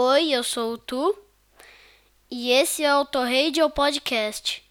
[0.00, 1.18] Oi, eu sou o Tu
[2.30, 4.62] e esse é o Torradio Podcast.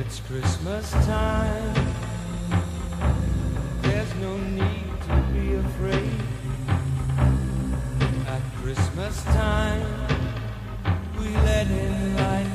[0.00, 1.74] It's Christmas time.
[3.82, 6.20] There's no need to be afraid.
[8.26, 9.86] At Christmas time,
[11.18, 12.51] we let in light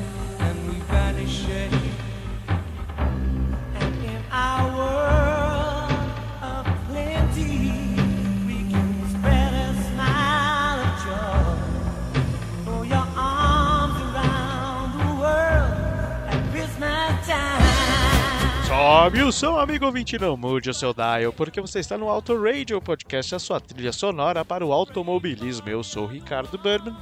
[19.32, 23.34] Som, amigo ouvinte, não mude o seu dial, porque você está no Auto Radio Podcast,
[23.34, 25.66] a sua trilha sonora para o automobilismo.
[25.66, 26.94] Eu sou o Ricardo Berman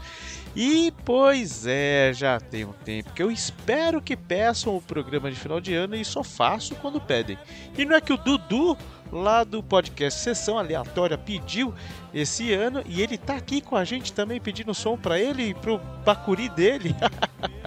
[0.54, 5.36] e, pois é, já tem um tempo que eu espero que peçam o programa de
[5.36, 7.36] final de ano e só faço quando pedem.
[7.76, 8.78] E não é que o Dudu,
[9.10, 11.74] lá do podcast Sessão Aleatória, pediu
[12.12, 15.54] esse ano e ele tá aqui com a gente também pedindo som para ele e
[15.54, 16.94] pro Bacuri dele.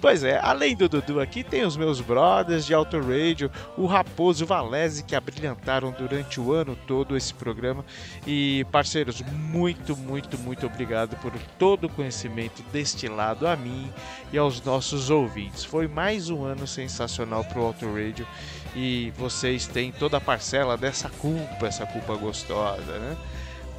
[0.00, 4.46] Pois é, além do Dudu aqui, tem os meus brothers de Auto Radio, o Raposo
[4.46, 7.84] Valese, que abrilhantaram durante o ano todo esse programa.
[8.26, 13.92] E, parceiros, muito, muito, muito obrigado por todo o conhecimento destilado a mim
[14.32, 15.64] e aos nossos ouvintes.
[15.64, 18.26] Foi mais um ano sensacional pro Auto Radio
[18.74, 23.16] e vocês têm toda a parcela dessa culpa, essa culpa gostosa, né?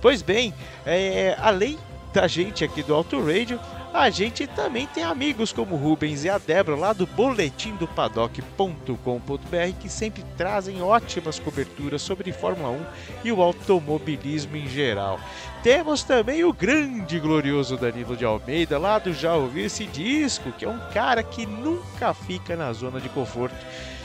[0.01, 0.53] Pois bem,
[0.85, 1.77] é, além
[2.13, 3.59] da gente aqui do Auto Radio,
[3.93, 8.95] a gente também tem amigos como Rubens e a Débora lá do boletim do paddock.com.br
[9.79, 12.85] que sempre trazem ótimas coberturas sobre Fórmula 1
[13.25, 15.19] e o automobilismo em geral.
[15.63, 20.51] Temos também o grande e glorioso Danilo de Almeida lá do Já Ouviu Esse Disco,
[20.51, 23.55] que é um cara que nunca fica na zona de conforto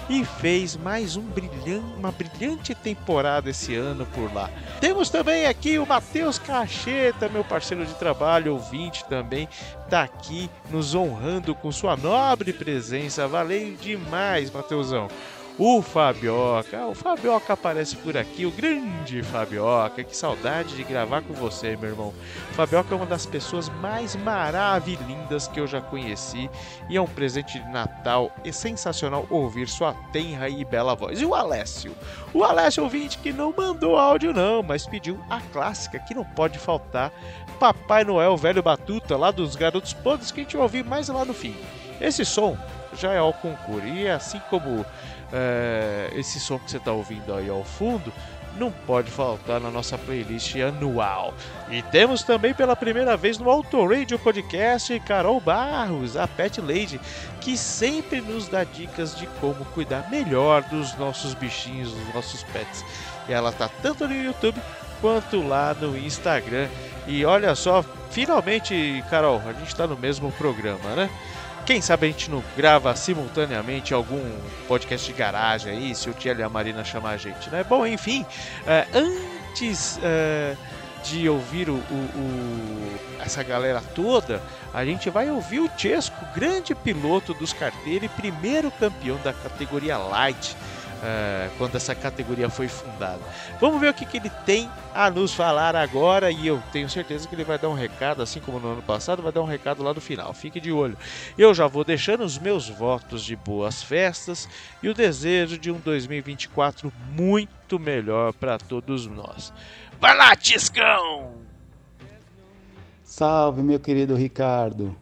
[0.08, 4.50] e fez mais um brilhante, uma brilhante temporada esse ano por lá.
[4.80, 9.48] Temos também aqui o Matheus Cacheta, meu parceiro de trabalho, ouvinte também,
[9.88, 13.26] tá aqui nos honrando com sua nobre presença.
[13.26, 15.08] Valeu demais, Matheusão.
[15.58, 21.32] O Fabioca, o Fabioca aparece por aqui, o grande Fabioca, que saudade de gravar com
[21.32, 22.12] você, meu irmão.
[22.50, 26.50] O Fabioca é uma das pessoas mais maravilhindas que eu já conheci
[26.90, 31.22] e é um presente de Natal é sensacional ouvir sua tenra e bela voz.
[31.22, 31.96] E o Alessio?
[32.34, 36.58] O Alessio ouvinte que não mandou áudio não, mas pediu a clássica que não pode
[36.58, 37.10] faltar,
[37.58, 41.24] Papai Noel Velho Batuta, lá dos Garotos Podres, que a gente vai ouvir mais lá
[41.24, 41.56] no fim.
[41.98, 42.58] Esse som
[42.96, 44.84] já é ao concurso e assim como
[45.32, 48.12] é, esse som que você está ouvindo aí ao fundo
[48.58, 51.34] não pode faltar na nossa playlist anual.
[51.70, 57.00] E temos também pela primeira vez no Auto Radio Podcast Carol Barros, a Pet Lady,
[57.40, 62.84] que sempre nos dá dicas de como cuidar melhor dos nossos bichinhos, dos nossos pets.
[63.28, 64.60] E ela tá tanto no YouTube
[65.00, 66.68] quanto lá no Instagram.
[67.06, 71.10] E olha só, finalmente, Carol, a gente está no mesmo programa, né?
[71.66, 74.22] Quem sabe a gente não grava simultaneamente algum
[74.68, 77.64] podcast de garagem aí, se o Tiel e a Marina chamar a gente, né?
[77.68, 78.24] Bom, enfim,
[78.64, 80.54] é, antes é,
[81.02, 84.40] de ouvir o, o- o- essa galera toda,
[84.72, 89.98] a gente vai ouvir o Chesco, grande piloto dos carteiros e primeiro campeão da categoria
[89.98, 90.56] Light.
[91.02, 93.20] É, quando essa categoria foi fundada.
[93.60, 97.28] Vamos ver o que, que ele tem a nos falar agora e eu tenho certeza
[97.28, 99.82] que ele vai dar um recado, assim como no ano passado, vai dar um recado
[99.82, 100.32] lá no final.
[100.32, 100.96] Fique de olho.
[101.36, 104.48] Eu já vou deixando os meus votos de boas festas
[104.82, 109.52] e o desejo de um 2024 muito melhor para todos nós.
[110.00, 111.46] Vai lá, Tiscão!
[113.02, 114.94] Salve, meu querido Ricardo.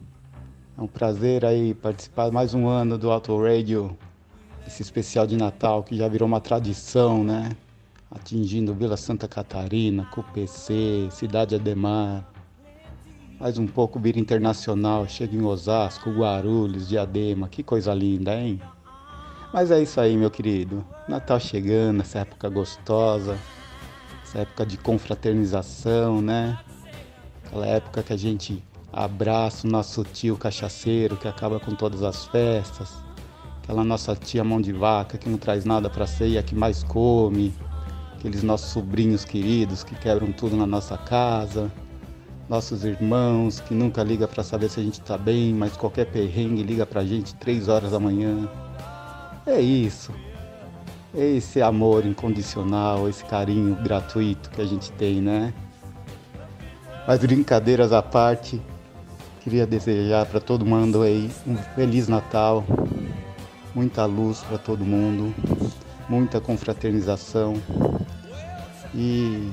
[0.77, 3.97] É um prazer aí participar mais um ano do Auto Radio,
[4.67, 7.51] esse especial de Natal que já virou uma tradição, né?
[8.09, 12.25] Atingindo Vila Santa Catarina, CUPC, Cidade Ademar.
[13.39, 18.61] Mais um pouco vira internacional, chega em Osasco, Guarulhos, Diadema, que coisa linda, hein?
[19.53, 20.85] Mas é isso aí, meu querido.
[21.07, 23.37] Natal chegando, essa época gostosa,
[24.23, 26.57] essa época de confraternização, né?
[27.45, 32.25] Aquela época que a gente abraça o nosso tio cachaceiro que acaba com todas as
[32.25, 33.04] festas.
[33.65, 37.51] Aquela nossa tia mão de vaca que não traz nada para ceia, que mais come.
[38.13, 41.71] Aqueles nossos sobrinhos queridos que quebram tudo na nossa casa.
[42.47, 46.61] Nossos irmãos que nunca liga para saber se a gente tá bem, mas qualquer perrengue
[46.61, 48.47] liga pra gente três horas da manhã.
[49.47, 50.11] É isso.
[51.11, 55.51] É esse amor incondicional, esse carinho gratuito que a gente tem, né?
[57.07, 58.61] Mas brincadeiras à parte,
[59.41, 62.63] queria desejar para todo mundo aí um feliz Natal,
[63.75, 65.35] muita luz para todo mundo,
[66.07, 67.61] muita confraternização
[68.93, 69.51] e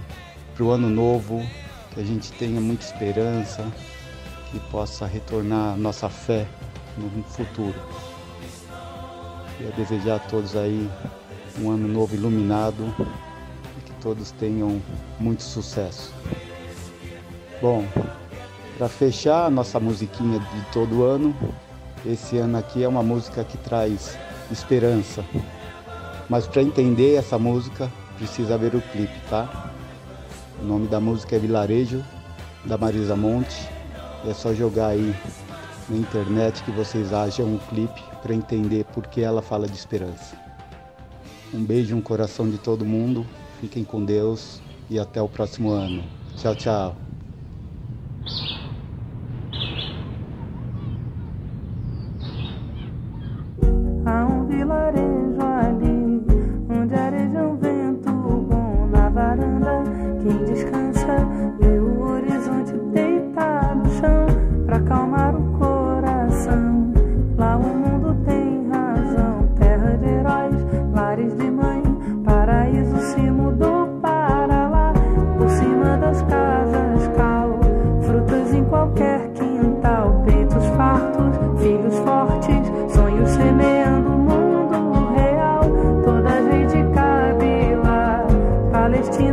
[0.54, 1.44] para o ano novo
[1.92, 3.66] que a gente tenha muita esperança,
[4.50, 6.46] que possa retornar nossa fé
[6.96, 7.74] no futuro.
[9.58, 10.88] Queria desejar a todos aí
[11.60, 12.94] um ano novo iluminado
[13.76, 14.80] e que todos tenham
[15.18, 16.14] muito sucesso.
[17.60, 17.84] Bom,
[18.78, 21.34] para fechar a nossa musiquinha de todo ano,
[22.04, 24.16] esse ano aqui é uma música que traz
[24.50, 25.24] esperança.
[26.28, 29.70] Mas para entender essa música, precisa ver o clipe, tá?
[30.60, 32.04] O nome da música é Vilarejo,
[32.64, 33.68] da Marisa Monte.
[34.26, 35.14] É só jogar aí
[35.88, 40.36] na internet que vocês acham um clipe para entender por que ela fala de esperança.
[41.52, 43.26] Um beijo no coração de todo mundo.
[43.60, 46.02] Fiquem com Deus e até o próximo ano.
[46.36, 47.11] Tchau, tchau.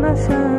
[0.09, 0.58] Palestina,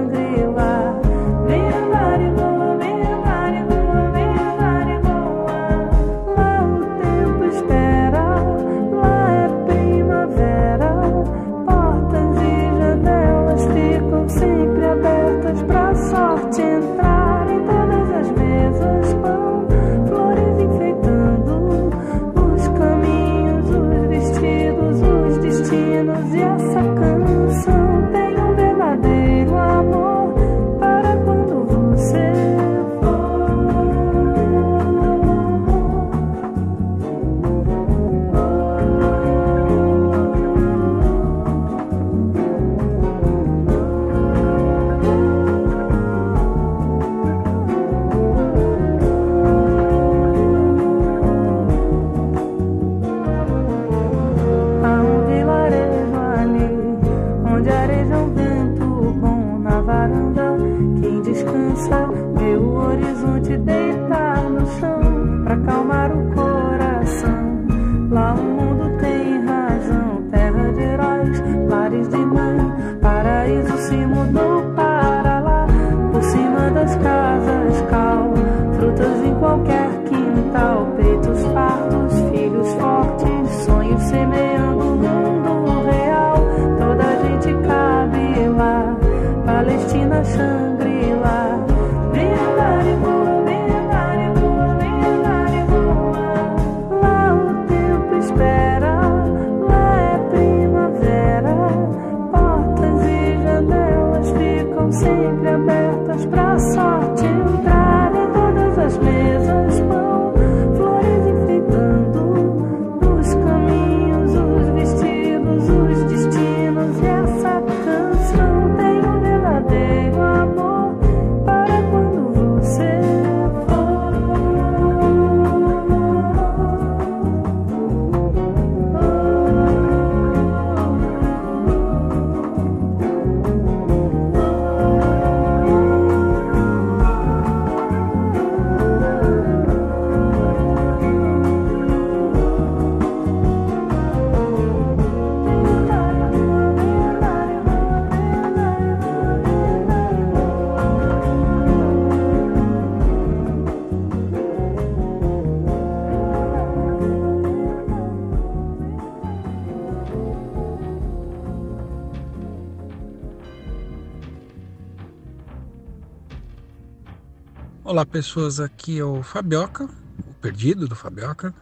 [168.11, 171.55] pessoas, aqui é o Fabioca, o perdido do Fabioca.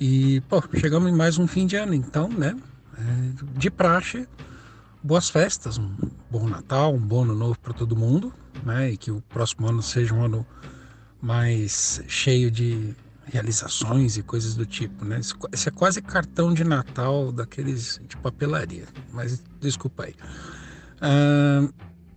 [0.00, 2.56] E, pô, chegamos em mais um fim de ano, então, né?
[2.98, 4.28] é, de praxe,
[5.02, 5.94] boas festas, um
[6.30, 8.32] bom Natal, um bom ano novo para todo mundo,
[8.64, 8.90] né?
[8.90, 10.46] E que o próximo ano seja um ano
[11.20, 12.94] mais cheio de
[13.24, 15.20] realizações e coisas do tipo, né?
[15.52, 20.14] Esse- é quase cartão de Natal daqueles de papelaria, mas desculpa aí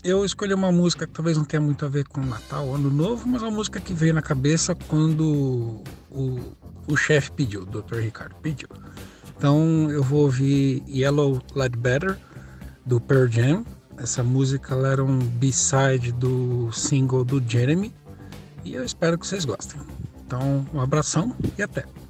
[0.03, 3.27] eu escolhi uma música que talvez não tenha muito a ver com Natal, Ano Novo,
[3.27, 6.55] mas é uma música que veio na cabeça quando o,
[6.87, 7.97] o chefe pediu, o Dr.
[7.97, 8.67] Ricardo pediu.
[9.37, 12.17] Então eu vou ouvir Yellow Light Better
[12.85, 13.65] do Pearl Jam.
[13.97, 17.93] Essa música era um B-side do single do Jeremy
[18.63, 19.79] e eu espero que vocês gostem.
[20.25, 22.00] Então, um abração e até!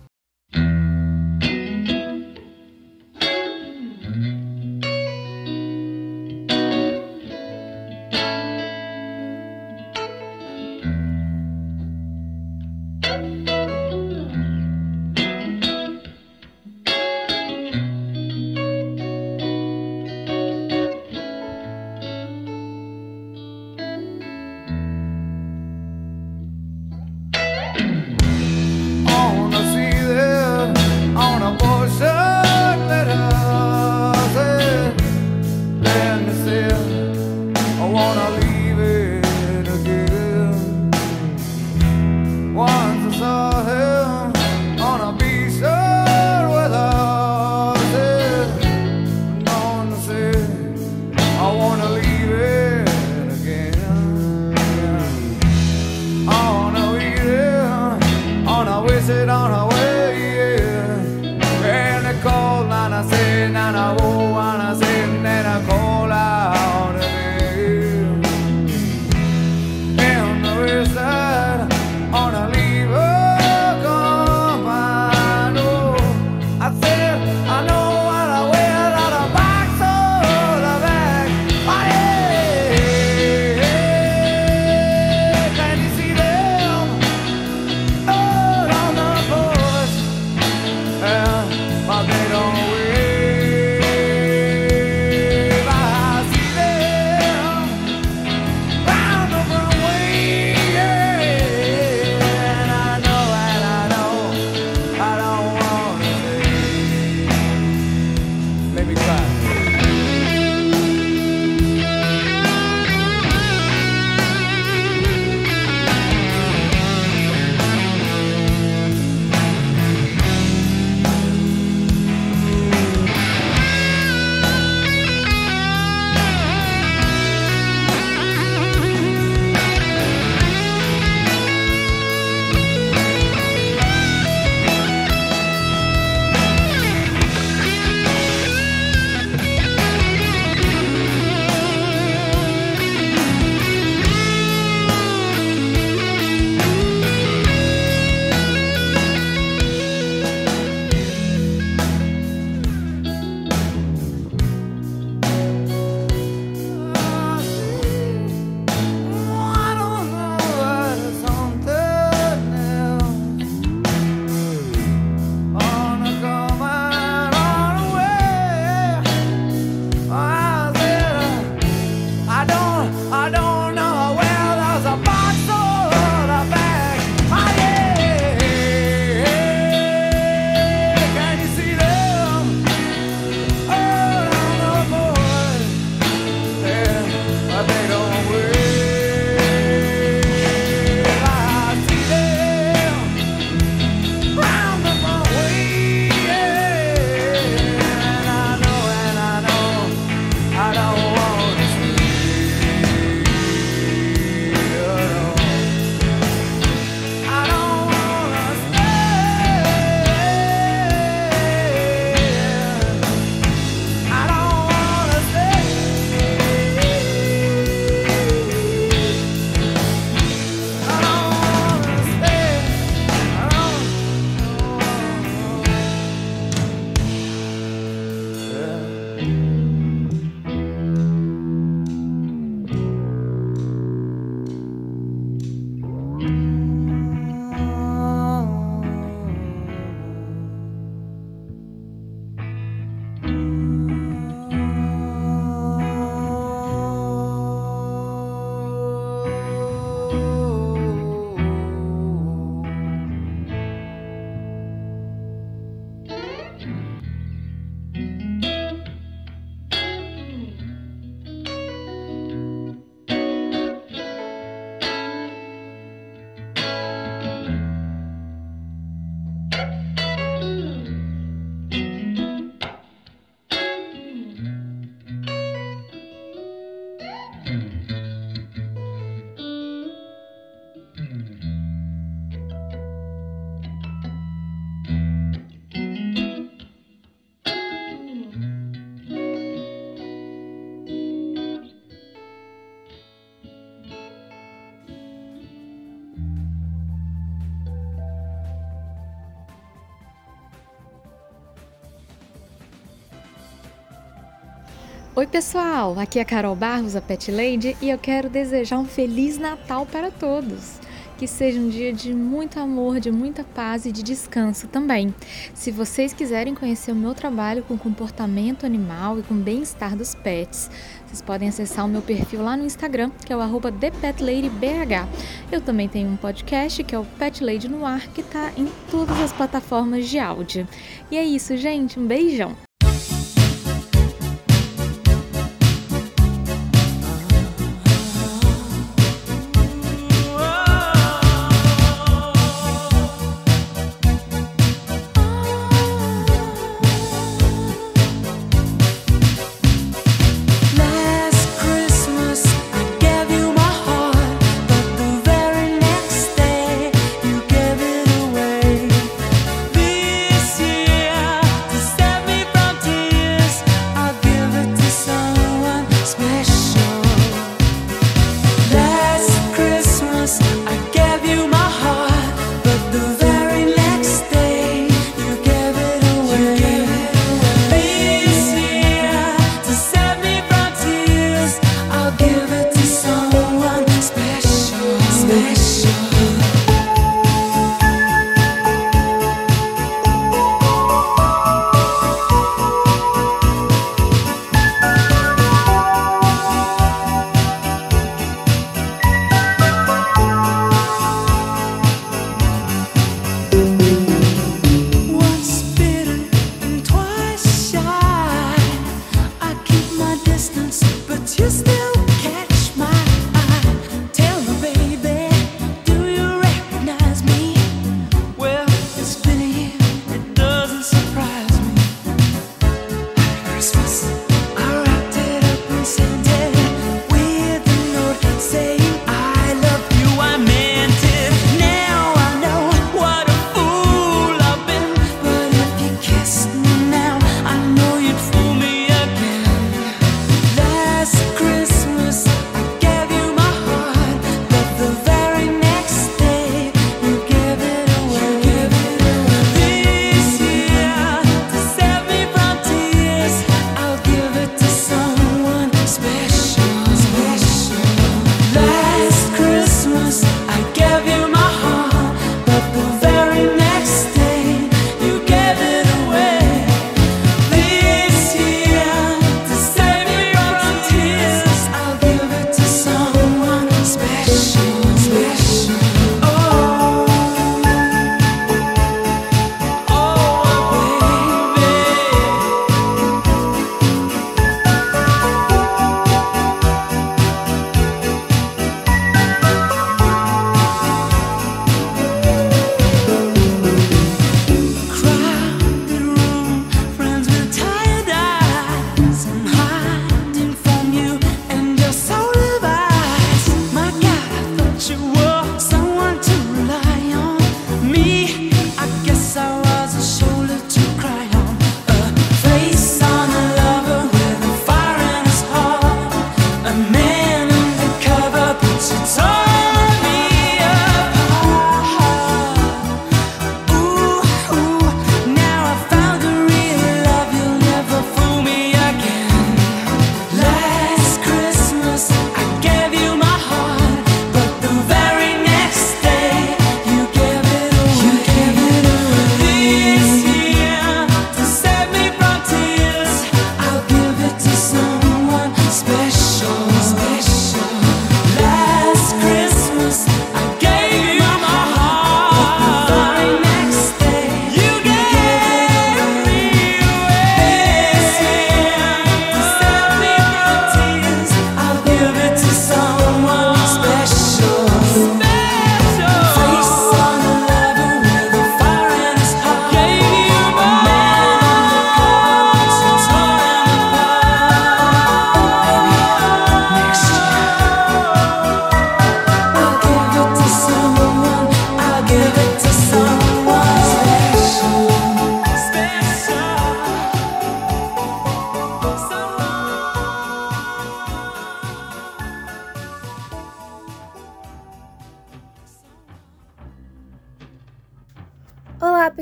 [305.22, 306.00] Oi, pessoal!
[306.00, 309.86] Aqui é a Carol Barros, a Pet Lady, e eu quero desejar um Feliz Natal
[309.86, 310.80] para todos.
[311.16, 315.14] Que seja um dia de muito amor, de muita paz e de descanso também.
[315.54, 320.72] Se vocês quiserem conhecer o meu trabalho com comportamento animal e com bem-estar dos pets,
[321.06, 325.08] vocês podem acessar o meu perfil lá no Instagram, que é o ThePetLadyBH.
[325.52, 328.68] Eu também tenho um podcast, que é o Pet Lady no Ar, que está em
[328.90, 330.68] todas as plataformas de áudio.
[331.12, 332.00] E é isso, gente.
[332.00, 332.71] Um beijão!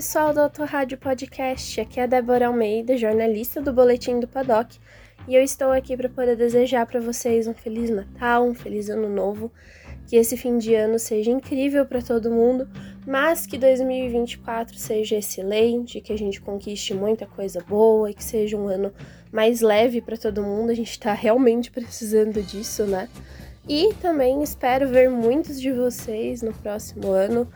[0.09, 1.79] Pessoal do Autorádio Podcast.
[1.79, 4.79] Aqui é a Débora Almeida, jornalista do Boletim do Paddock,
[5.27, 9.07] e eu estou aqui para poder desejar para vocês um feliz Natal, um feliz Ano
[9.07, 9.51] Novo,
[10.07, 12.67] que esse fim de ano seja incrível para todo mundo,
[13.05, 18.57] mas que 2024 seja excelente, que a gente conquiste muita coisa boa e que seja
[18.57, 18.91] um ano
[19.31, 20.71] mais leve para todo mundo.
[20.71, 23.07] A gente está realmente precisando disso, né?
[23.67, 27.47] E também espero ver muitos de vocês no próximo ano.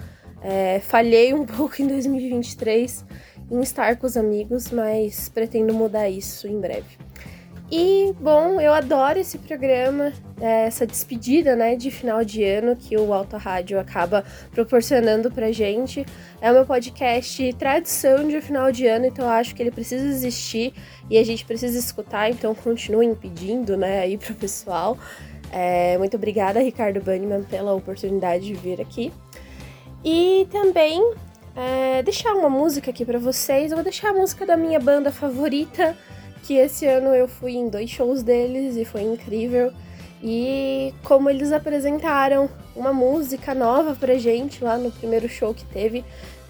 [0.44, 3.06] É, falhei um pouco em 2023
[3.50, 6.98] em estar com os amigos, mas pretendo mudar isso em breve.
[7.72, 12.96] E, bom, eu adoro esse programa, é, essa despedida, né, de final de ano que
[12.96, 16.06] o Alto Rádio acaba proporcionando pra gente.
[16.40, 20.06] É o meu podcast tradição de final de ano, então eu acho que ele precisa
[20.06, 20.72] existir
[21.10, 24.96] e a gente precisa escutar, então continuem pedindo, né, aí pro pessoal.
[25.52, 29.12] É, muito obrigada, Ricardo Banniman, pela oportunidade de vir aqui.
[30.04, 31.14] E também
[31.56, 33.72] é, deixar uma música aqui para vocês.
[33.72, 35.96] Eu vou deixar a música da minha banda favorita,
[36.44, 39.72] que esse ano eu fui em dois shows deles e foi incrível.
[40.22, 46.04] E como eles apresentaram uma música nova pra gente lá no primeiro show que teve,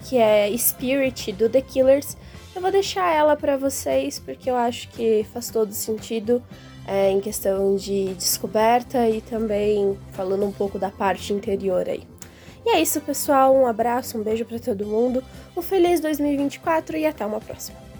[0.04, 2.16] que é Spirit do The Killers,
[2.54, 6.40] eu vou deixar ela para vocês porque eu acho que faz todo sentido
[6.86, 12.13] é, em questão de descoberta e também falando um pouco da parte interior aí.
[12.64, 13.54] E é isso, pessoal.
[13.54, 15.22] Um abraço, um beijo para todo mundo.
[15.56, 17.93] Um feliz 2024 e até uma próxima.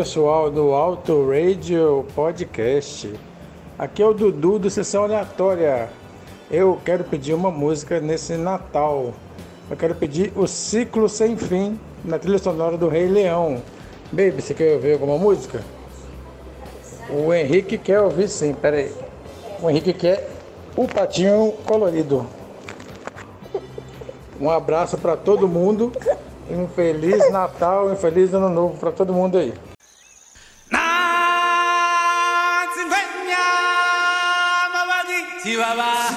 [0.00, 3.12] Pessoal do Auto Radio Podcast.
[3.78, 5.90] Aqui é o Dudu do Sessão Aleatória.
[6.50, 9.12] Eu quero pedir uma música nesse Natal.
[9.68, 13.60] Eu quero pedir O Ciclo Sem Fim na trilha sonora do Rei Leão.
[14.10, 15.62] Baby, você quer ouvir alguma música?
[17.10, 18.90] O Henrique quer ouvir sim, peraí.
[19.60, 20.30] O Henrique quer
[20.74, 22.24] o Patinho Colorido.
[24.40, 25.92] Um abraço para todo mundo
[26.50, 29.52] Um Feliz Natal um Feliz Ano Novo para todo mundo aí.
[35.42, 36.09] Sí, you bye.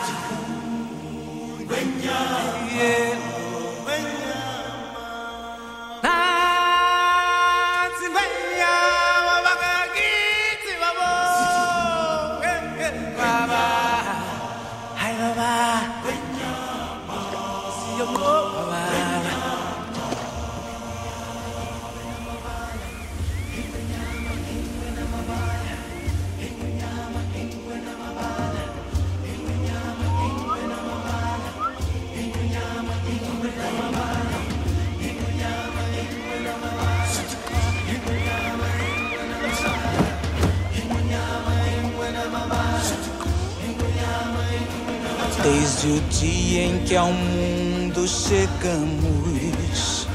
[45.83, 50.07] Desde o dia em que ao mundo chegamos,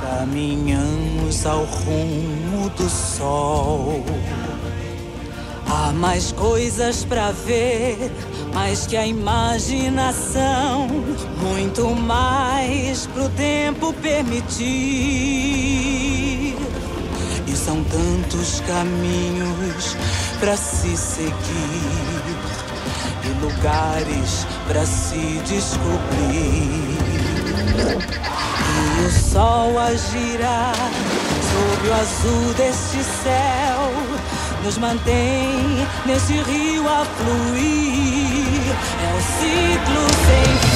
[0.00, 4.02] caminhamos ao rumo do sol.
[5.66, 8.10] Há mais coisas pra ver,
[8.54, 10.88] mais que a imaginação,
[11.42, 14.64] muito mais pro tempo permitir.
[17.46, 19.94] E são tantos caminhos
[20.40, 22.13] pra se seguir
[23.64, 26.98] lugares pra se descobrir.
[28.76, 30.74] E o sol a girar
[31.50, 33.90] sob o azul deste céu
[34.62, 38.74] nos mantém nesse rio a fluir.
[39.02, 40.73] É o ciclo sem fim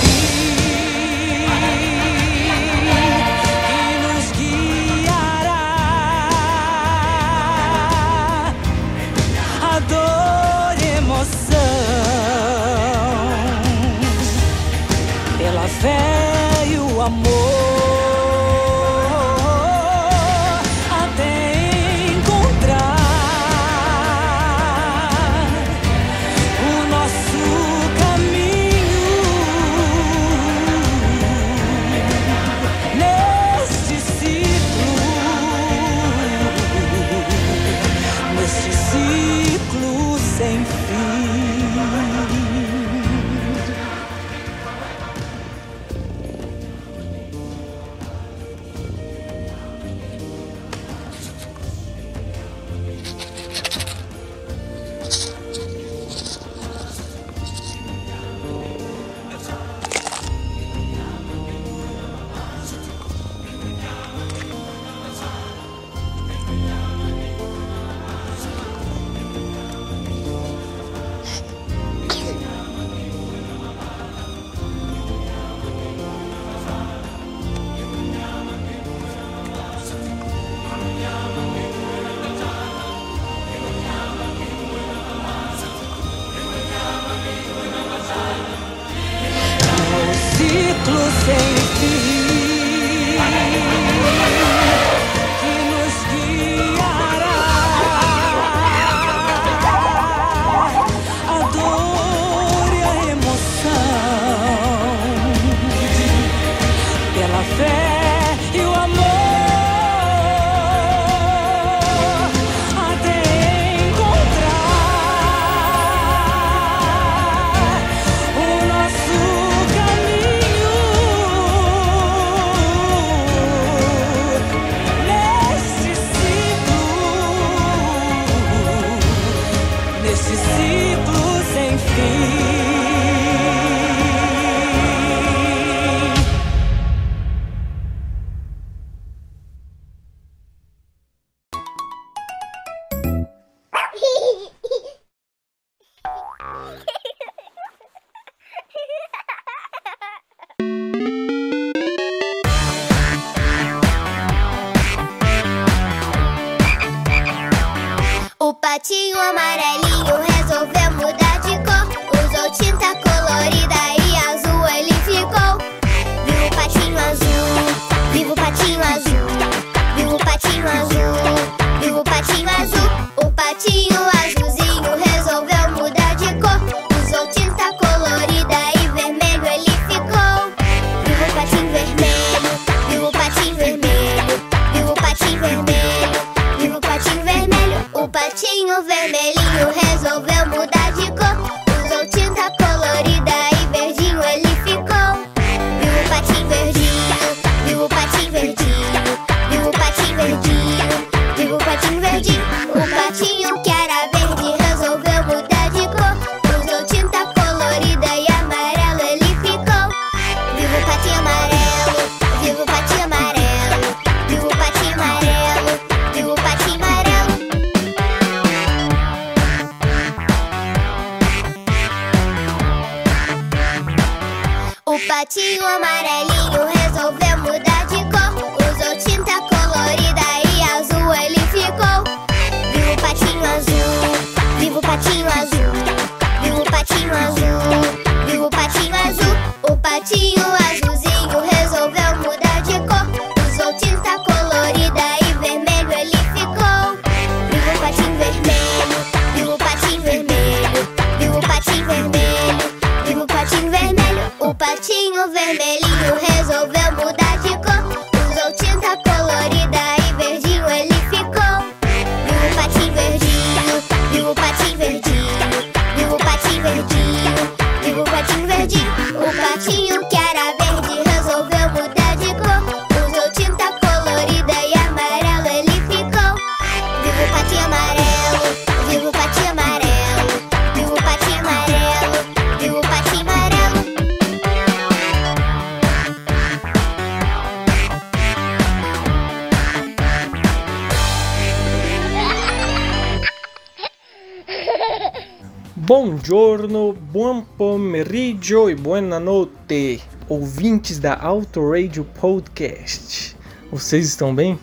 [295.88, 303.34] Buongiorno, buon pomeriggio e buonanotte, ouvintes da Auto Radio Podcast.
[303.72, 304.60] Vocês estão bem?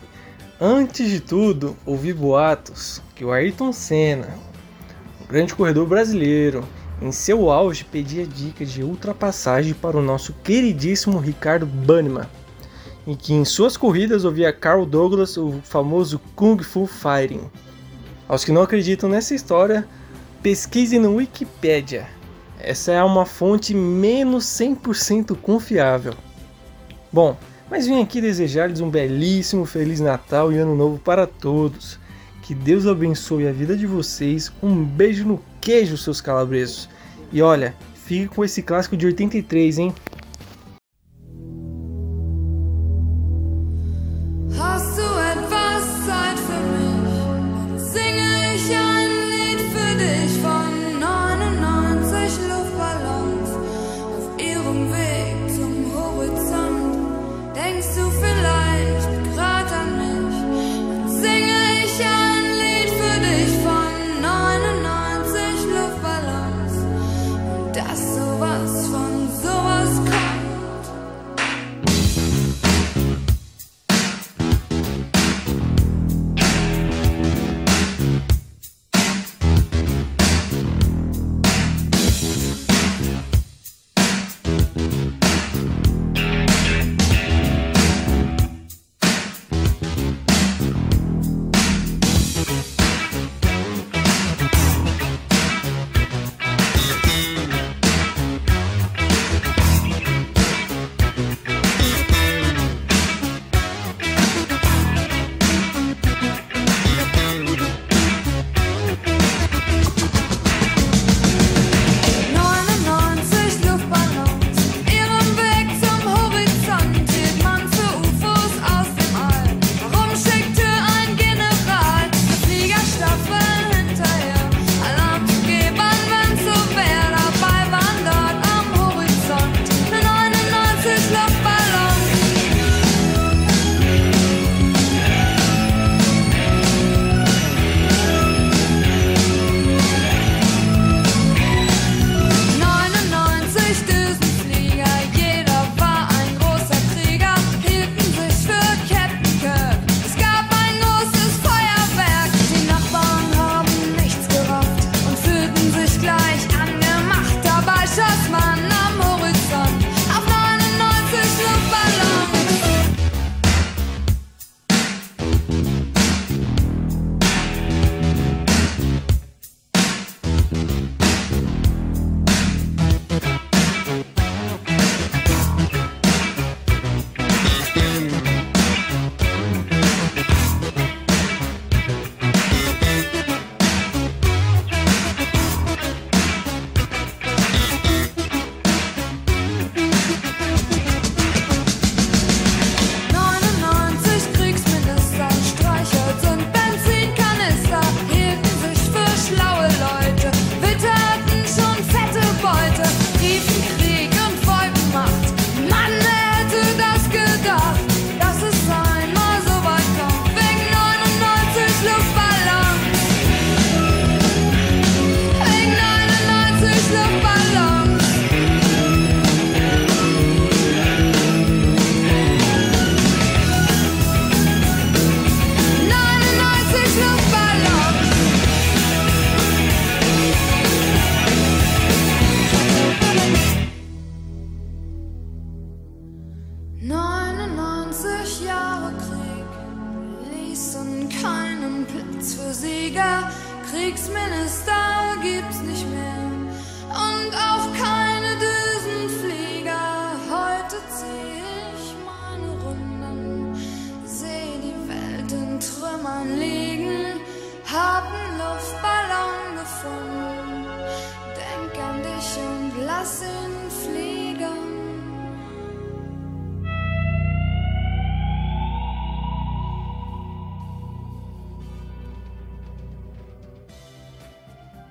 [0.62, 4.38] Antes de tudo, ouvi boatos que o Ayrton Senna,
[5.20, 6.64] o grande corredor brasileiro,
[7.02, 12.30] em seu auge pedia dicas de ultrapassagem para o nosso queridíssimo Ricardo Banniman,
[13.08, 17.50] e que em suas corridas ouvia Carl Douglas, o famoso Kung Fu Fighting.
[18.28, 19.88] Aos que não acreditam nessa história,
[20.46, 22.06] pesquisem no Wikipedia.
[22.60, 26.14] Essa é uma fonte menos 100% confiável.
[27.12, 27.36] Bom,
[27.68, 31.98] mas vim aqui desejar-lhes um belíssimo Feliz Natal e Ano Novo para todos.
[32.44, 34.52] Que Deus abençoe a vida de vocês.
[34.62, 36.88] Um beijo no queijo, seus calabresos.
[37.34, 37.74] E olha,
[38.06, 39.96] fique com esse clássico de 83, hein?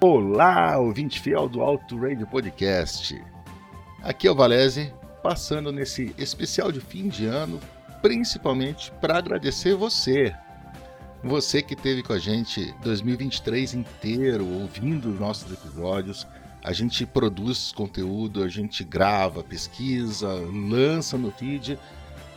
[0.07, 3.25] Olá, ouvinte fiel do Alto Radio Podcast.
[4.03, 4.93] Aqui é o Valese,
[5.23, 7.59] passando nesse especial de fim de ano,
[8.03, 10.37] principalmente para agradecer você.
[11.23, 16.27] Você que esteve com a gente 2023 inteiro, ouvindo os nossos episódios.
[16.63, 20.29] A gente produz conteúdo, a gente grava, pesquisa,
[20.69, 21.79] lança no feed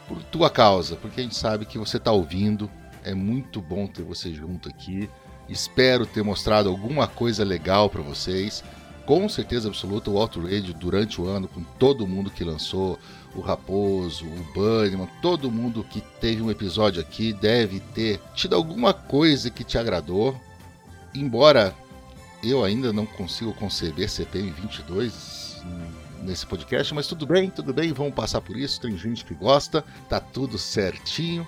[0.07, 2.72] por tua causa, porque a gente sabe que você está ouvindo.
[3.03, 5.09] É muito bom ter você junto aqui.
[5.50, 8.64] Espero ter mostrado alguma coisa legal para vocês.
[9.06, 13.00] Com certeza absoluta, o Auto Radio durante o ano, com todo mundo que lançou,
[13.34, 18.93] o Raposo, o Bunnyman, todo mundo que teve um episódio aqui deve ter tido alguma
[18.93, 20.36] coisa que te agradou.
[21.16, 21.74] Embora
[22.43, 25.64] eu ainda não consigo conceber CPM 22
[26.22, 28.82] nesse podcast, mas tudo bem, tudo bem, vamos passar por isso.
[28.82, 31.48] Tem gente que gosta, tá tudo certinho.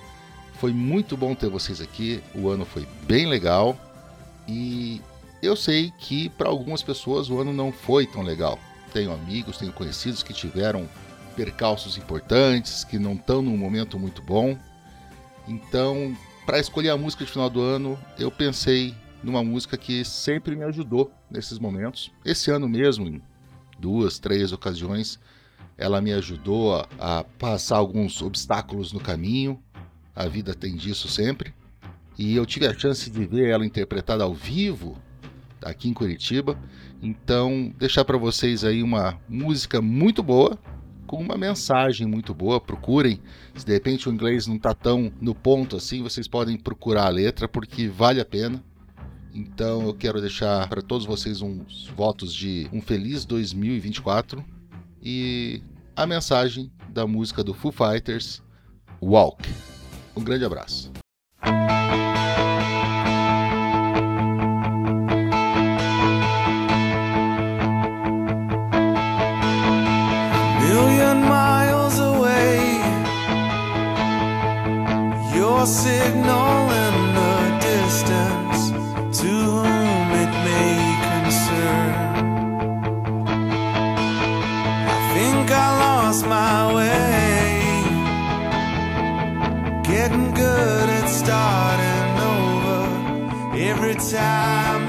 [0.53, 2.21] Foi muito bom ter vocês aqui.
[2.33, 3.77] O ano foi bem legal.
[4.49, 4.99] E
[5.43, 8.57] eu sei que para algumas pessoas o ano não foi tão legal.
[8.91, 10.89] Tenho amigos, tenho conhecidos que tiveram
[11.35, 14.57] percalços importantes, que não estão num momento muito bom.
[15.47, 20.55] Então, para escolher a música de final do ano, eu pensei numa música que sempre
[20.55, 22.11] me ajudou nesses momentos.
[22.25, 23.21] Esse ano mesmo, em
[23.77, 25.19] duas, três ocasiões,
[25.77, 29.61] ela me ajudou a, a passar alguns obstáculos no caminho.
[30.15, 31.53] A vida tem disso sempre
[32.19, 35.01] e eu tive a chance de ver ela interpretada ao vivo
[35.63, 36.59] aqui em Curitiba.
[37.01, 40.59] Então, deixar para vocês aí uma música muito boa,
[41.07, 42.59] com uma mensagem muito boa.
[42.59, 43.21] Procurem,
[43.55, 47.09] se de repente o inglês não está tão no ponto assim, vocês podem procurar a
[47.09, 48.61] letra porque vale a pena.
[49.33, 54.43] Então, eu quero deixar para todos vocês uns votos de um feliz 2024
[55.01, 55.63] e
[55.95, 58.43] a mensagem da música do Foo Fighters,
[59.01, 59.49] Walk.
[60.17, 60.91] Um grande abraço.
[75.59, 78.71] Your signal in the distance,
[79.19, 80.79] to whom it may
[81.09, 81.91] concern.
[84.87, 87.83] I think I lost my way.
[89.83, 94.88] Getting good at starting over every time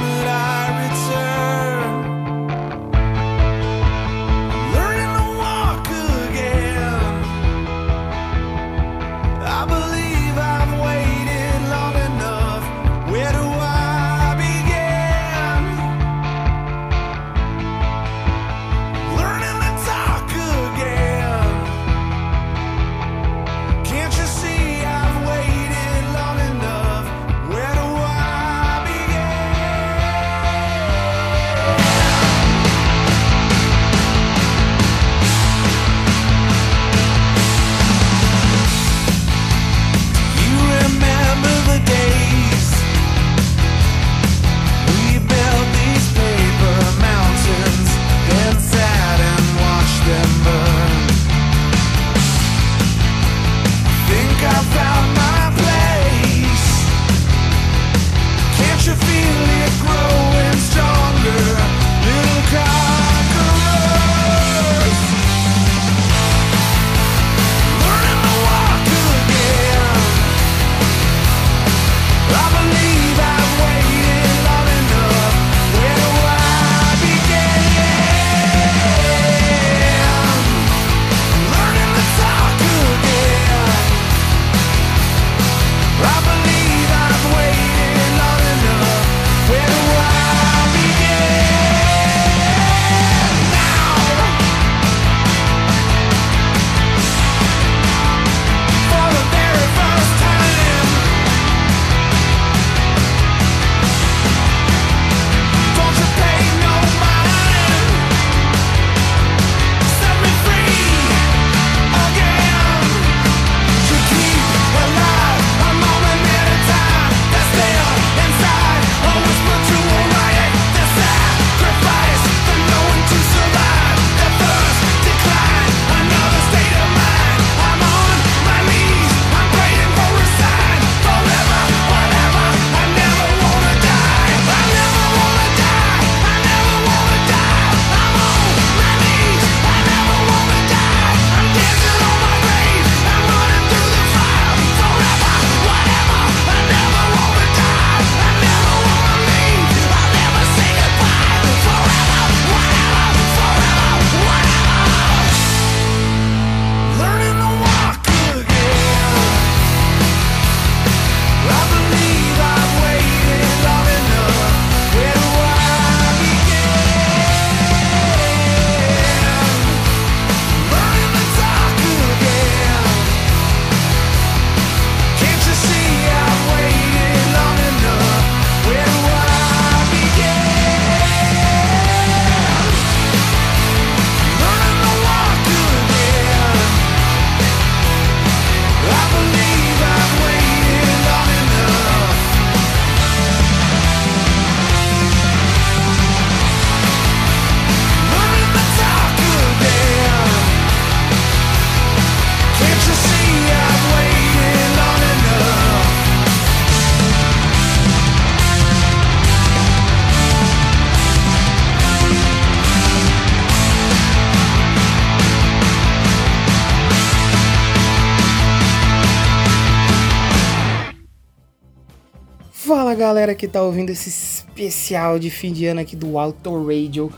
[223.30, 227.12] galera que tá ouvindo esse especial de fim de ano aqui do Auto Radio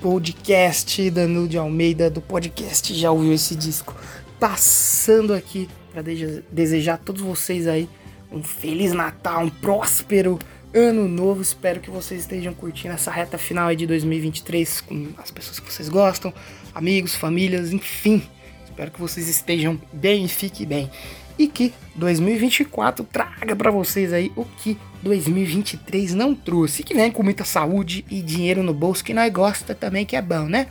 [0.00, 3.94] Podcast, Danilo de Almeida do podcast Já Ouviu Esse Disco?
[4.38, 6.02] Passando aqui para
[6.50, 7.88] desejar a todos vocês aí
[8.30, 10.38] um Feliz Natal, um próspero
[10.72, 11.42] Ano Novo.
[11.42, 15.88] Espero que vocês estejam curtindo essa reta final de 2023 com as pessoas que vocês
[15.88, 16.32] gostam,
[16.74, 18.22] amigos, famílias, enfim.
[18.64, 20.90] Espero que vocês estejam bem e fiquem bem
[21.38, 27.22] e que 2024 traga para vocês aí o que 2023 não trouxe, que vem com
[27.22, 30.66] muita saúde e dinheiro no bolso que nós gosta também, que é bom, né?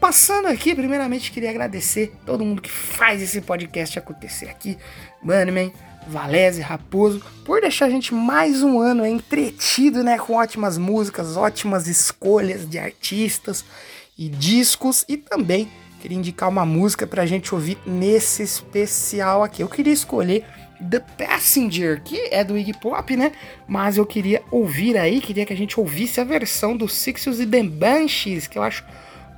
[0.00, 4.78] Passando aqui, primeiramente queria agradecer todo mundo que faz esse podcast acontecer aqui,
[5.20, 5.72] Bunnyman,
[6.06, 11.88] Valese, Raposo, por deixar a gente mais um ano entretido, né, com ótimas músicas, ótimas
[11.88, 13.64] escolhas de artistas
[14.16, 15.68] e discos e também
[16.00, 19.62] queria indicar uma música pra gente ouvir nesse especial aqui.
[19.62, 20.44] Eu queria escolher
[20.78, 23.32] The Passenger, que é do Iggy Pop, né?
[23.66, 27.46] Mas eu queria ouvir aí, queria que a gente ouvisse a versão do Sixers e
[27.46, 28.84] The Banshees, que eu acho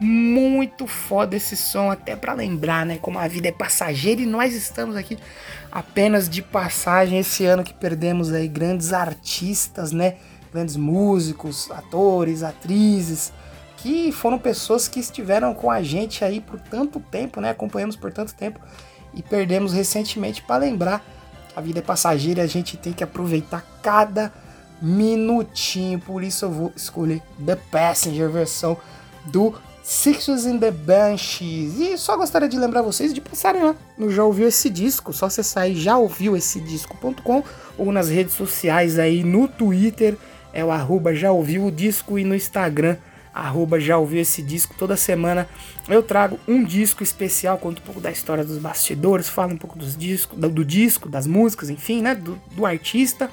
[0.01, 2.99] muito foda esse som, até para lembrar, né?
[3.01, 5.18] Como a vida é passageira e nós estamos aqui
[5.70, 10.16] apenas de passagem esse ano que perdemos aí grandes artistas, né?
[10.53, 13.32] Grandes músicos, atores, atrizes,
[13.76, 17.51] que foram pessoas que estiveram com a gente aí por tanto tempo, né?
[17.51, 18.59] Acompanhamos por tanto tempo
[19.12, 21.05] e perdemos recentemente para lembrar.
[21.55, 24.32] A vida é passageira e a gente tem que aproveitar cada
[24.80, 25.98] minutinho.
[25.98, 28.76] Por isso eu vou escolher The Passenger versão
[29.26, 31.78] do Sixers in the Banshees.
[31.78, 35.12] E só gostaria de lembrar vocês de passarem lá no Já Ouviu Esse Disco.
[35.12, 37.42] Só acessar aí já ouviu esse disco.com
[37.76, 40.16] ou nas redes sociais aí no Twitter
[40.53, 42.96] é o arroba já ouviu o disco e no Instagram
[43.35, 44.74] arroba já ouviu esse disco.
[44.78, 45.49] Toda semana
[45.89, 49.78] eu trago um disco especial, conto um pouco da história dos bastidores, falo um pouco
[49.78, 53.31] dos discos, do, do disco, das músicas, enfim, né, do, do artista.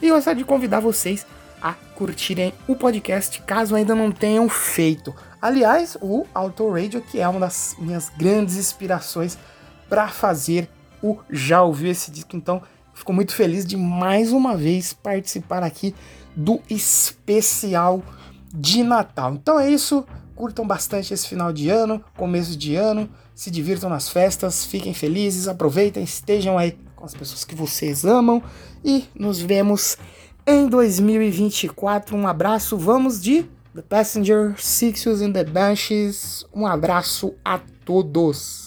[0.00, 1.26] E gostaria de convidar vocês
[1.62, 5.14] a curtirem o podcast, caso ainda não tenham feito.
[5.40, 9.38] Aliás, o Auto Radio, que é uma das minhas grandes inspirações
[9.88, 10.68] para fazer
[11.02, 12.36] o Já Ouviu Esse Disco.
[12.36, 12.62] Então,
[12.94, 15.94] fico muito feliz de mais uma vez participar aqui
[16.34, 18.02] do especial
[18.52, 19.34] de Natal.
[19.34, 24.08] Então é isso, curtam bastante esse final de ano, começo de ano, se divirtam nas
[24.08, 28.42] festas, fiquem felizes, aproveitem, estejam aí com as pessoas que vocês amam
[28.84, 29.96] e nos vemos
[30.46, 32.16] em 2024.
[32.16, 33.44] Um abraço, vamos de
[33.74, 36.44] The Passenger, Sixes and the Banshees.
[36.54, 38.61] Um abraço a todos.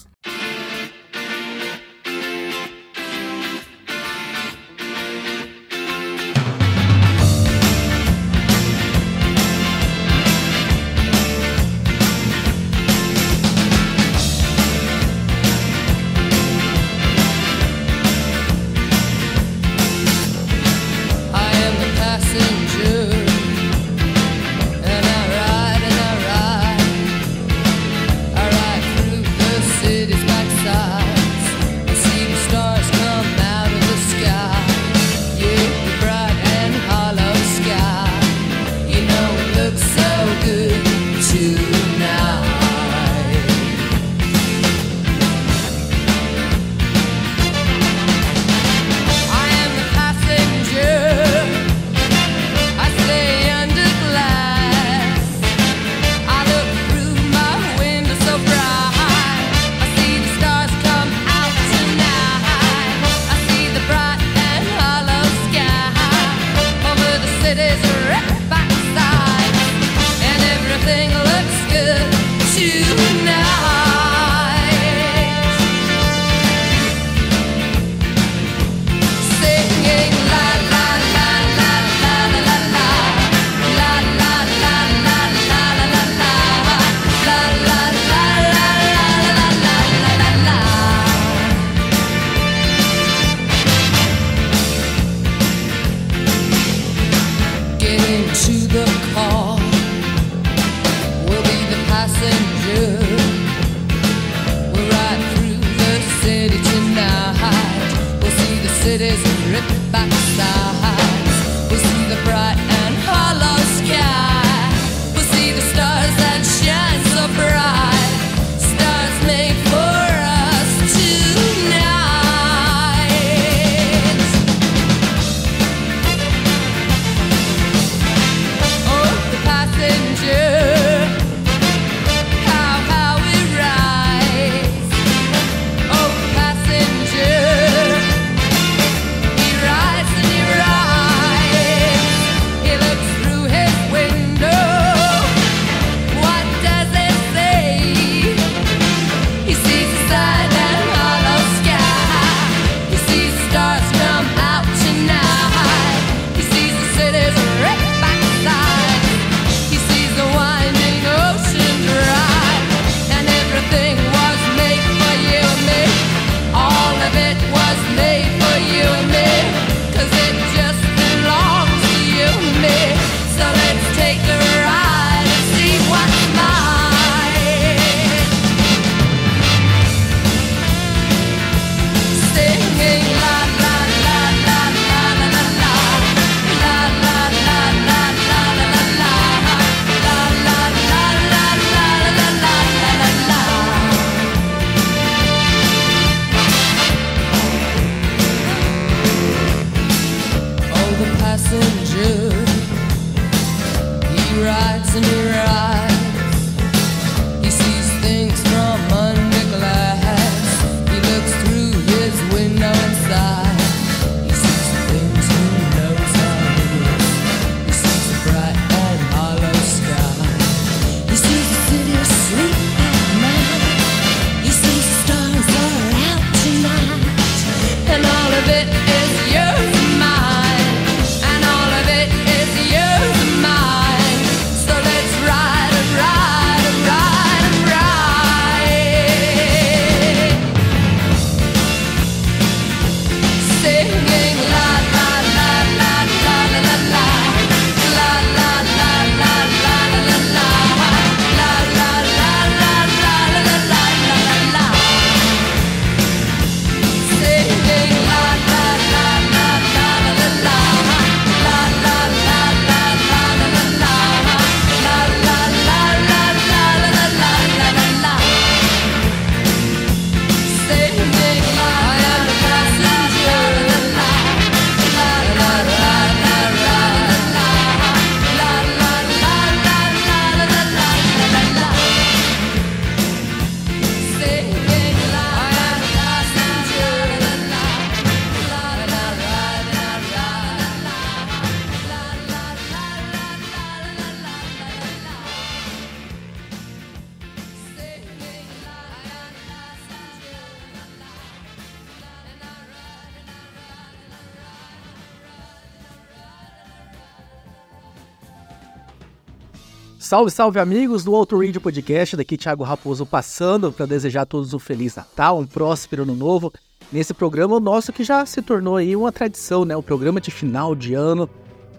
[310.16, 314.54] Salve, salve amigos do Auto Radio Podcast, daqui Thiago Raposo passando para desejar a todos
[314.54, 316.50] um Feliz Natal, um próspero ano novo.
[316.90, 319.76] Nesse programa nosso que já se tornou aí uma tradição, né?
[319.76, 321.28] O programa de final de ano,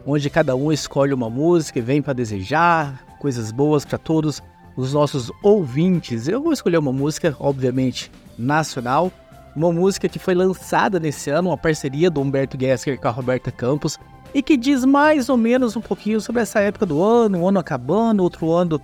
[0.05, 4.39] onde cada um escolhe uma música e vem para desejar coisas boas para todos
[4.75, 6.27] os nossos ouvintes.
[6.27, 9.11] Eu vou escolher uma música, obviamente, nacional,
[9.55, 13.51] uma música que foi lançada nesse ano, uma parceria do Humberto Gessler com a Roberta
[13.51, 13.97] Campos,
[14.33, 17.59] e que diz mais ou menos um pouquinho sobre essa época do ano, um ano
[17.59, 18.81] acabando, outro ano,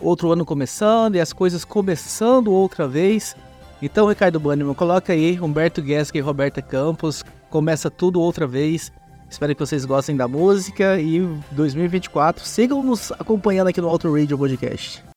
[0.00, 3.36] outro ano começando e as coisas começando outra vez.
[3.82, 8.92] Então, Ricardo Bannerman, coloca aí Humberto Gessler e Roberta Campos, começa tudo outra vez.
[9.28, 11.20] Espero que vocês gostem da música e
[11.52, 15.09] 2024 sigam nos acompanhando aqui no Auto Radio Podcast.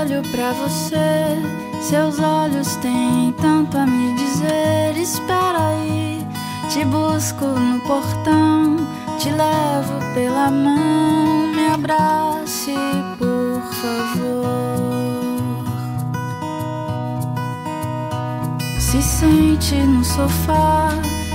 [0.00, 1.42] Olho pra você,
[1.80, 4.96] seus olhos têm tanto a me dizer.
[4.96, 6.24] Espera aí,
[6.70, 8.76] te busco no portão,
[9.18, 12.74] te levo pela mão, me abrace,
[13.18, 14.46] por favor.
[18.78, 20.90] Se sente no sofá,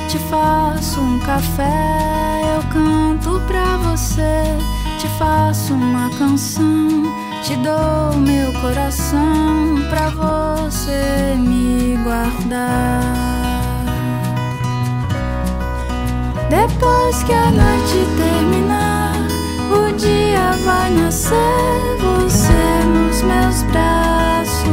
[0.07, 4.57] te faço um café, eu canto pra você,
[4.99, 7.22] te faço uma canção.
[7.44, 13.04] Te dou meu coração pra você me guardar.
[16.50, 19.16] Depois que a noite terminar,
[19.74, 21.36] o dia vai nascer.
[22.00, 24.64] Você nos meus braços.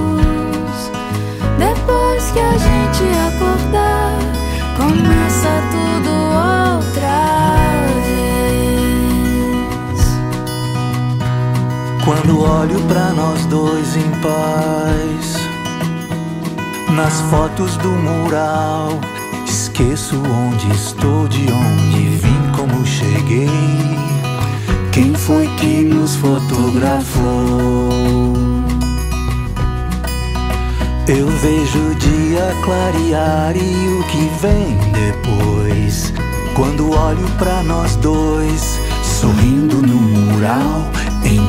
[1.58, 3.02] Depois que a gente
[3.34, 4.16] acordar,
[4.76, 6.59] começa tudo outra
[12.10, 15.48] Quando olho pra nós dois em paz,
[16.92, 18.98] nas fotos do mural,
[19.46, 23.48] esqueço onde estou, de onde vim, como cheguei.
[24.90, 27.92] Quem foi que nos fotografou?
[31.06, 36.12] Eu vejo o dia clarear e o que vem depois.
[36.56, 40.90] Quando olho pra nós dois, sorrindo no mural,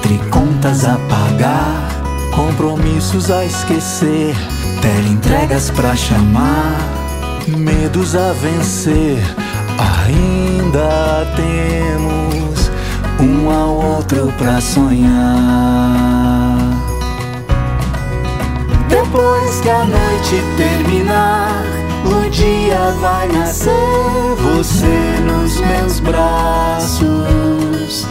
[0.01, 1.87] entre contas a pagar,
[2.35, 4.35] compromissos a esquecer,
[5.07, 6.75] entregas pra chamar,
[7.47, 9.21] medos a vencer.
[9.77, 12.71] Ainda temos
[13.19, 15.11] um ao outro pra sonhar.
[18.89, 21.63] Depois que a noite terminar,
[22.05, 23.69] o dia vai nascer.
[24.55, 28.07] Você nos meus braços.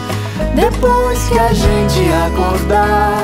[0.55, 3.23] Depois que a gente acordar,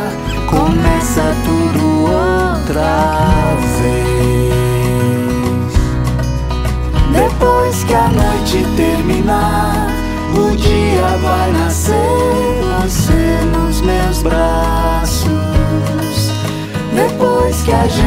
[0.49, 4.47] começa tudo outra vez.
[7.11, 9.89] Depois que a noite terminar,
[10.33, 11.93] o dia vai nascer.
[12.83, 15.27] Você nos meus braços.
[16.93, 18.06] Depois que a gente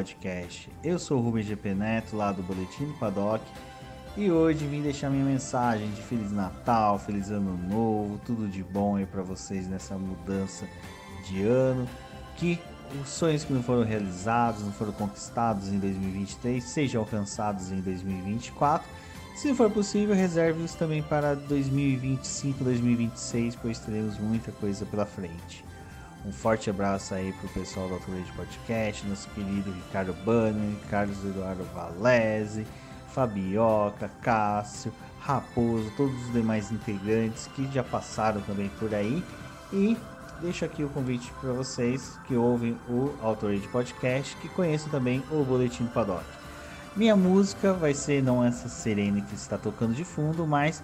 [0.00, 0.70] Podcast.
[0.82, 3.44] Eu sou o Rubens GP Neto, lá do Boletim do Paddock,
[4.16, 8.96] e hoje vim deixar minha mensagem de Feliz Natal, Feliz Ano Novo, tudo de bom
[8.96, 10.66] aí para vocês nessa mudança
[11.28, 11.86] de ano.
[12.36, 12.58] Que
[12.98, 18.88] os sonhos que não foram realizados, não foram conquistados em 2023, sejam alcançados em 2024.
[19.36, 25.62] Se for possível, reserve-os também para 2025, 2026, pois teremos muita coisa pela frente.
[26.24, 31.64] Um forte abraço aí pro pessoal do Autorade Podcast, nosso querido Ricardo Banner, Carlos Eduardo
[31.74, 32.66] Valese,
[33.08, 39.24] Fabioca, Cássio, Raposo, todos os demais integrantes que já passaram também por aí.
[39.72, 39.96] E
[40.42, 45.42] deixo aqui o convite para vocês que ouvem o Autorade Podcast, que conheçam também o
[45.42, 46.24] Boletim do Paddock.
[46.94, 50.82] Minha música vai ser não essa serena que está tocando de fundo, mas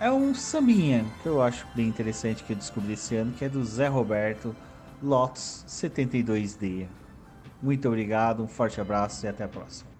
[0.00, 3.50] é um sambinha que eu acho bem interessante que eu descobri esse ano, que é
[3.50, 4.56] do Zé Roberto
[5.02, 6.86] Lotus 72D.
[7.62, 9.90] Muito obrigado, um forte abraço e até a próxima.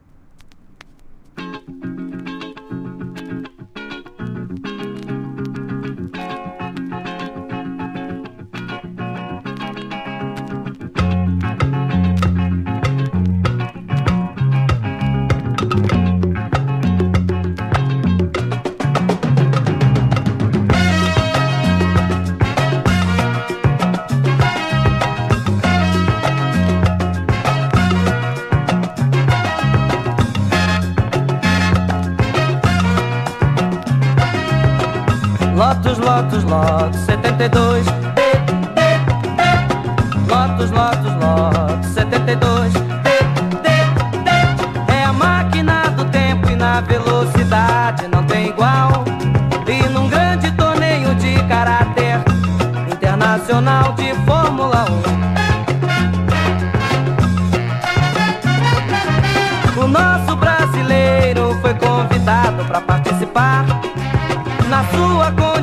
[35.98, 37.99] Lotus, Lotus 72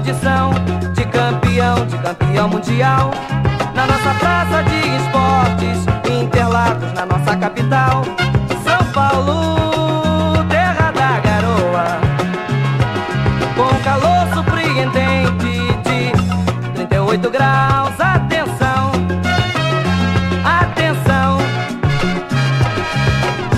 [0.08, 3.12] de campeão, de campeão mundial.
[3.76, 8.04] Na nossa praça de esportes, Interlagos, na nossa capital,
[8.64, 12.00] São Paulo, terra da garoa.
[13.58, 18.92] Com calor surpreendente de 38 graus, atenção,
[20.62, 21.38] atenção.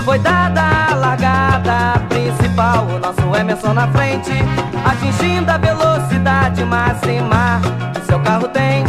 [0.04, 4.32] Foi dada a largada principal, o nosso Emerson na frente,
[4.86, 7.62] atingindo a velocidade máxima
[7.94, 8.84] que seu carro tem.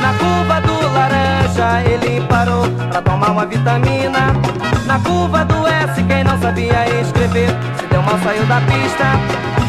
[0.00, 4.32] Na curva do laranja ele parou pra tomar uma vitamina.
[4.86, 9.04] Na curva do S quem não sabia escrever se deu mal saiu da pista.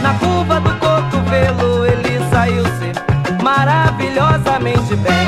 [0.01, 2.91] Na curva do cotovelo ele saiu-se
[3.43, 5.27] maravilhosamente bem.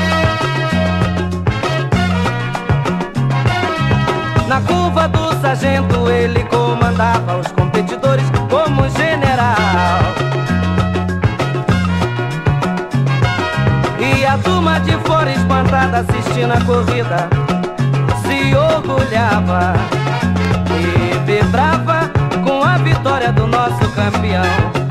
[4.48, 7.23] Na curva do sargento ele comandava
[16.34, 17.28] espantada assistindo a corrida
[18.26, 19.74] se orgulhava
[20.76, 22.10] e vibrava
[22.44, 24.83] com a vitória do nosso campeão.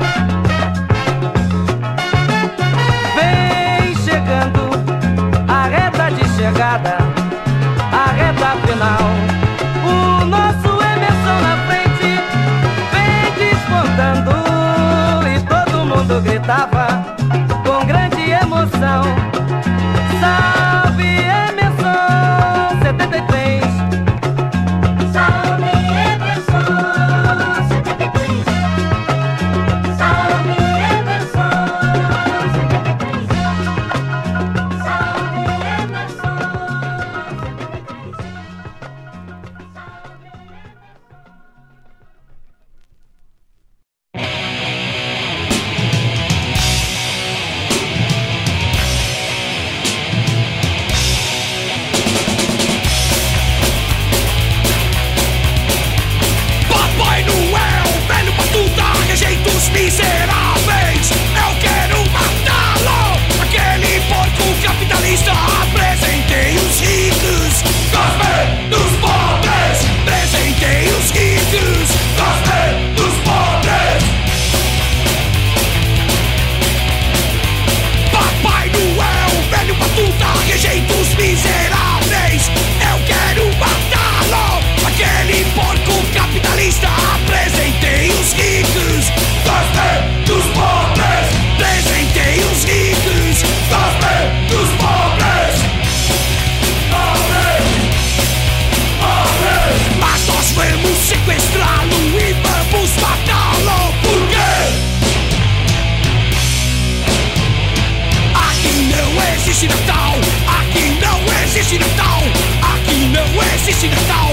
[113.66, 114.28] Existe Natal,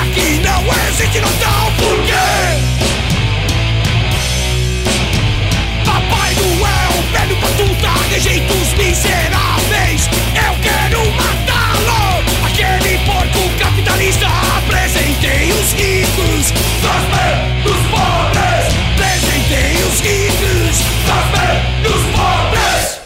[0.00, 2.28] aqui não existe Natal, por quê?
[5.84, 10.06] Papai Noel, velho batuta, rejeitos miseráveis,
[10.36, 12.22] eu quero matá-lo!
[12.46, 17.26] Aquele porco capitalista, apresentei os ricos, cospe
[17.64, 18.64] dos pobres,
[18.94, 21.48] apresentei os ricos, cospe
[21.82, 23.00] dos pobres!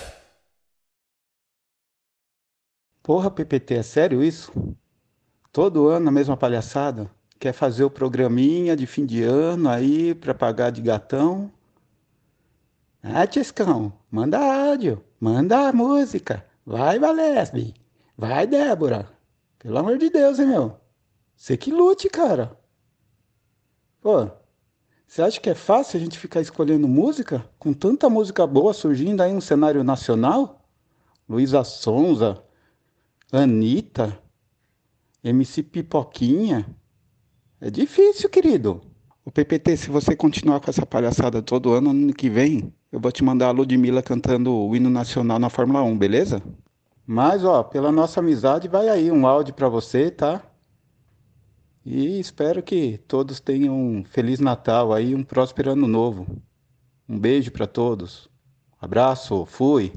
[3.02, 4.52] Porra, PPT, é sério isso?
[5.52, 7.10] Todo ano a mesma palhaçada?
[7.38, 11.52] Quer fazer o programinha de fim de ano aí pra pagar de gatão?
[13.02, 16.42] Ah, Tiscão, manda áudio, manda música.
[16.64, 17.74] Vai, Valesbe.
[18.16, 19.06] Vai, Débora.
[19.58, 20.80] Pelo amor de Deus, hein, meu?
[21.36, 22.56] Você que lute, cara.
[24.00, 24.30] Pô,
[25.06, 27.44] você acha que é fácil a gente ficar escolhendo música?
[27.58, 30.64] Com tanta música boa surgindo aí no cenário nacional?
[31.28, 32.42] Luísa Sonza,
[33.30, 34.21] Anitta,
[35.24, 36.66] MC Pipoquinha.
[37.60, 38.80] É difícil, querido.
[39.24, 43.12] O PPT, se você continuar com essa palhaçada todo ano, ano que vem, eu vou
[43.12, 46.42] te mandar a Ludmilla cantando o hino nacional na Fórmula 1, beleza?
[47.06, 50.42] Mas, ó, pela nossa amizade, vai aí um áudio pra você, tá?
[51.86, 56.26] E espero que todos tenham um Feliz Natal aí, um próspero ano novo.
[57.08, 58.28] Um beijo pra todos.
[58.80, 59.92] Abraço, fui.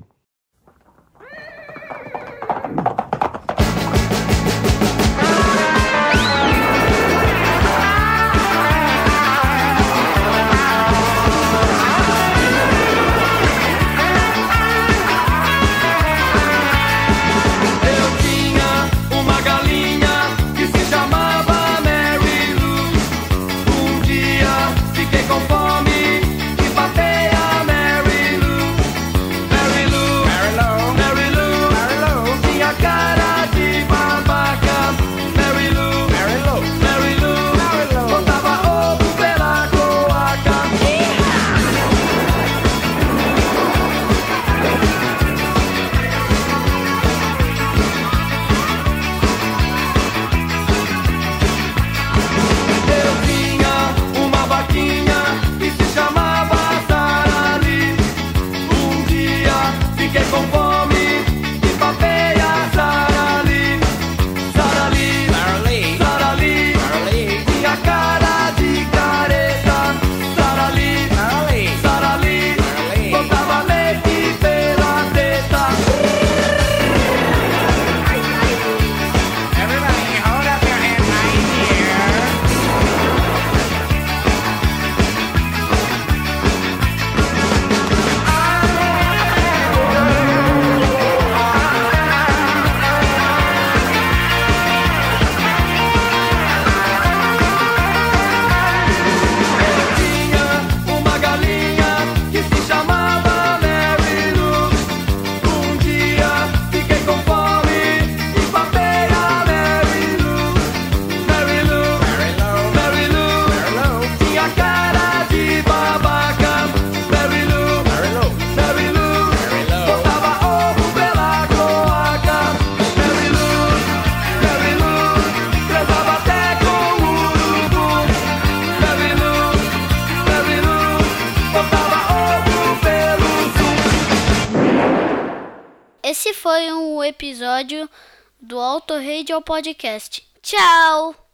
[139.36, 140.22] Radio Podcast.
[140.42, 141.25] Tchau!